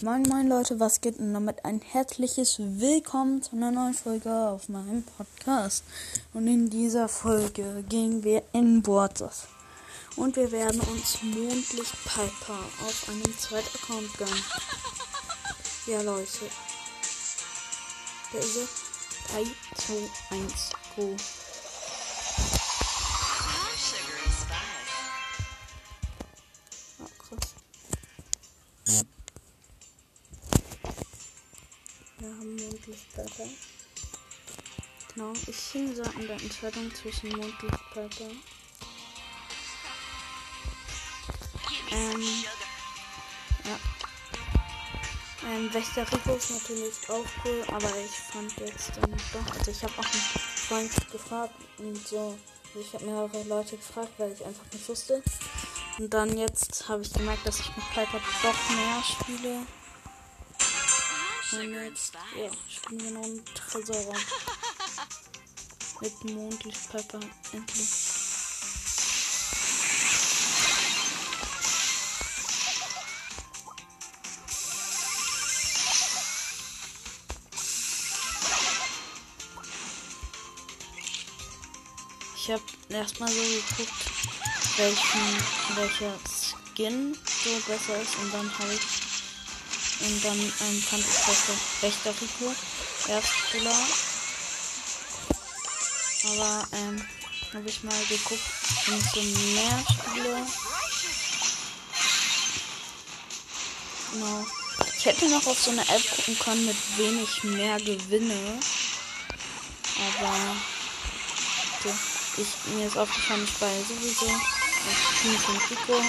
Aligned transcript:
Moin 0.00 0.22
moin 0.28 0.46
Leute, 0.46 0.78
was 0.78 1.00
geht 1.00 1.18
und 1.18 1.34
damit 1.34 1.64
ein 1.64 1.80
herzliches 1.80 2.60
Willkommen 2.60 3.42
zu 3.42 3.56
einer 3.56 3.72
neuen 3.72 3.94
Folge 3.94 4.30
auf 4.30 4.68
meinem 4.68 5.02
Podcast. 5.02 5.82
Und 6.32 6.46
in 6.46 6.70
dieser 6.70 7.08
Folge 7.08 7.82
gehen 7.88 8.22
wir 8.22 8.44
in 8.52 8.80
Borders. 8.80 9.48
Und 10.14 10.36
wir 10.36 10.52
werden 10.52 10.80
uns 10.82 11.20
mondlich 11.22 11.90
Piper 12.04 12.60
auf 12.86 13.08
einem 13.08 13.38
zweiten 13.38 13.76
Account 13.76 14.18
gönnen. 14.18 14.44
Ja 15.88 16.00
Leute. 16.02 16.46
Der 18.32 18.40
ist 18.40 18.68
3, 19.32 19.44
2, 19.74 20.36
1, 20.36 20.70
go. 20.94 21.16
Wir 32.20 32.30
haben 32.30 32.56
Mondlichtpfeifer. 32.56 33.44
Genau, 35.14 35.32
ich 35.46 35.56
finde 35.56 35.94
so 35.94 36.02
in 36.18 36.26
der 36.26 36.40
Entscheidung 36.40 36.92
zwischen 36.92 37.28
Mondlichtpfeifer. 37.30 38.30
Ähm, 41.92 42.44
ja. 43.64 43.78
Ähm, 45.48 45.72
Wächter 45.72 46.12
Rico 46.12 46.34
ist 46.34 46.50
natürlich 46.50 47.08
auch 47.08 47.24
cool, 47.44 47.64
aber 47.68 47.90
ich 48.04 48.10
fand 48.32 48.52
jetzt 48.58 48.96
ähm, 48.96 49.16
doch, 49.32 49.56
also 49.56 49.70
ich 49.70 49.82
habe 49.84 49.92
auch 49.98 50.12
einen 50.12 50.90
Freund 50.92 51.12
gefragt 51.12 51.54
und 51.78 52.08
so, 52.08 52.36
also 52.74 52.80
ich 52.80 52.92
habe 52.94 53.04
mehrere 53.04 53.42
Leute 53.44 53.76
gefragt, 53.76 54.10
weil 54.18 54.32
ich 54.32 54.44
einfach 54.44 54.64
nicht 54.72 54.88
wusste. 54.88 55.22
Und 55.98 56.12
dann 56.12 56.36
jetzt 56.36 56.88
habe 56.88 57.02
ich 57.02 57.12
gemerkt, 57.12 57.46
dass 57.46 57.60
ich 57.60 57.76
mit 57.76 57.88
Piper 57.90 58.20
doch 58.42 58.70
mehr 58.70 59.02
spiele. 59.04 59.66
Und 61.50 61.72
jetzt, 61.72 62.12
ja, 62.36 62.50
spielen 62.68 63.04
wir 63.04 63.10
noch 63.12 63.24
einen 63.24 63.42
Tresorraum. 63.54 64.14
Mit 66.00 66.24
Mondlichtpiper 66.24 67.20
endlich. 67.52 67.88
Ich 82.36 82.50
habe 82.50 82.62
erstmal 82.90 83.30
so 83.30 83.40
geguckt, 83.40 84.10
welchen, 84.76 85.76
welcher 85.76 86.18
Skin 86.74 87.14
so 87.14 87.50
besser 87.66 88.00
ist 88.02 88.16
und 88.16 88.34
dann 88.34 88.58
habe 88.58 88.74
ich 88.74 89.07
und 90.00 90.24
dann 90.24 90.38
ähm, 90.38 90.82
fand 90.82 91.02
ich 91.02 91.26
das 91.26 91.82
rechter 91.82 92.10
Rico 92.10 92.54
erst 93.08 93.32
cooler. 93.50 93.86
Aber 96.24 96.68
ähm, 96.72 97.02
habe 97.54 97.68
ich 97.68 97.82
mal 97.82 98.04
geguckt, 98.08 98.42
wenn 98.86 98.98
ich 98.98 99.04
so 99.12 99.22
mehr 99.22 99.84
spiele. 99.90 100.46
Genau. 104.12 104.46
Ich 104.96 105.06
hätte 105.06 105.28
noch 105.28 105.46
auf 105.46 105.58
so 105.58 105.70
eine 105.70 105.82
App 105.82 106.10
gucken 106.16 106.38
können 106.38 106.66
mit 106.66 106.76
wenig 106.96 107.44
mehr 107.44 107.78
Gewinne. 107.78 108.60
Aber 109.96 110.56
okay. 111.80 111.94
ich, 112.36 112.74
mir 112.74 112.86
ist 112.86 112.96
aufgefallen, 112.96 113.44
ich 113.44 113.60
ja 113.60 113.84
sowieso 113.88 114.26
das 114.26 115.22
Team 115.22 115.38
von 115.38 115.56
Rico. 115.56 116.02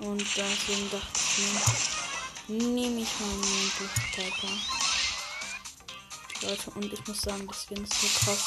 Und 0.00 0.20
deswegen 0.20 0.90
dachte 0.90 1.20
ich 1.36 1.38
mir, 1.38 1.60
nehme 2.50 3.02
ich 3.02 3.20
mal 3.20 3.30
einen 3.30 3.70
Piper. 4.12 4.48
Leute, 6.42 6.70
und 6.70 6.92
ich 6.92 7.06
muss 7.06 7.22
sagen, 7.22 7.46
das 7.46 7.66
Skin 7.66 7.84
ist 7.84 8.00
so 8.00 8.08
krass. 8.24 8.44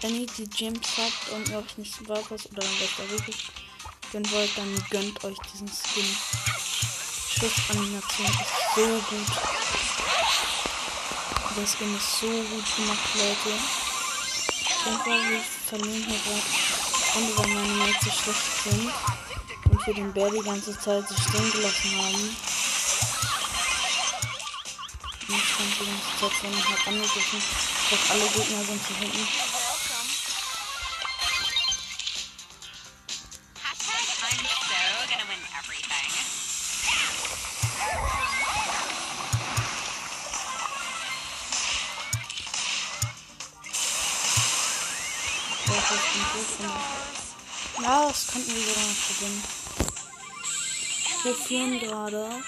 Wenn 0.00 0.20
ihr 0.20 0.26
die 0.26 0.48
Gems 0.48 0.86
habt 0.96 1.30
und 1.30 1.48
ihr 1.48 1.58
euch 1.58 1.78
nicht 1.78 2.08
Warpass 2.08 2.46
oder 2.50 2.62
was 2.62 2.96
da 2.96 3.10
wirklich 3.10 3.48
gönnen 4.12 4.30
wollt, 4.30 4.56
dann 4.56 4.84
gönnt 4.90 5.24
euch 5.24 5.38
diesen 5.52 5.68
Skin. 5.68 6.16
Schussanimation 7.38 8.26
ist 8.26 8.74
so 8.76 8.86
gut. 8.86 9.26
Der 11.56 11.66
Skin 11.66 11.96
ist 11.96 12.20
so 12.20 12.26
gut 12.26 12.76
gemacht, 12.76 13.08
Leute. 13.14 13.58
Ich 14.60 14.84
denke, 14.84 15.10
wir 15.30 15.40
verlieren 15.66 16.04
hier 16.04 16.18
gerade 16.18 16.42
Runde, 17.14 17.38
weil 17.38 17.48
meine 17.48 17.92
so 18.04 18.10
schlecht 18.10 18.64
sind 18.64 18.92
wir 19.86 19.94
den 19.94 20.12
Bär 20.12 20.30
die 20.30 20.40
ganze 20.40 20.78
Zeit 20.78 21.06
so 21.08 21.14
stehen 21.14 21.52
gelassen 21.52 21.90
haben. 21.98 22.36
Und 25.28 25.34
ich 25.36 25.44
stand 25.44 25.74
die 25.78 25.84
ganze 25.84 26.08
Zeit 26.20 26.32
so 26.40 26.46
und 26.46 26.70
hab 26.70 26.86
angegriffen, 26.88 27.42
doch 27.90 28.10
alle 28.10 28.28
Gegner 28.28 28.64
sind 28.64 28.80
hier 28.86 28.96
hinten. 28.96 29.28
Das 45.66 45.90
ist 45.90 46.00
ein 46.14 46.66
gemacht. 46.66 47.23
Ja, 47.82 48.08
das 48.08 48.26
könnten 48.28 48.54
wir 48.54 48.62
sogar 48.62 48.84
noch 48.86 49.08
gewinnen. 49.08 49.42
Wir 51.22 51.34
führen 51.34 51.80
gerade. 51.80 52.42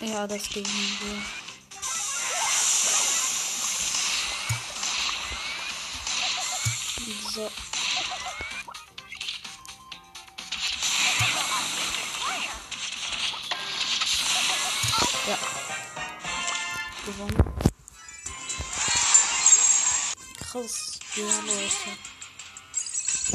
Ja, 0.00 0.26
das 0.26 0.48
gegen 0.48 0.68
wir. 0.68 1.22
So. 7.32 7.50
Ja. 15.26 15.38
Gewonnen. 17.06 17.54
Krass. 20.40 21.01
Ja, 21.14 21.24
Leute. 21.24 21.98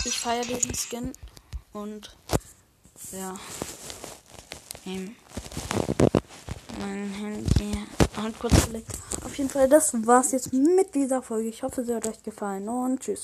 Ich 0.05 0.17
feiere 0.17 0.45
diesen 0.45 0.73
Skin 0.73 1.13
und 1.73 2.17
ja. 3.11 3.35
Ähm, 4.87 5.15
mein 6.79 7.11
Handy 7.11 7.77
hat 8.15 8.39
kurz 8.39 8.65
gelegt. 8.65 8.89
Auf 9.23 9.37
jeden 9.37 9.51
Fall, 9.51 9.69
das 9.69 9.93
war's 10.07 10.31
jetzt 10.31 10.53
mit 10.53 10.95
dieser 10.95 11.21
Folge. 11.21 11.49
Ich 11.49 11.61
hoffe, 11.61 11.85
sie 11.85 11.93
hat 11.93 12.07
euch 12.07 12.23
gefallen 12.23 12.67
und 12.67 12.99
tschüss. 12.99 13.15